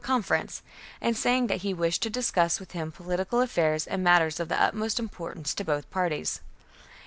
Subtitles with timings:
[0.03, 0.63] conference,
[0.99, 4.59] and saying that he wished to discuss with him political affairs and matters of the
[4.59, 6.41] utmost importance to both parties.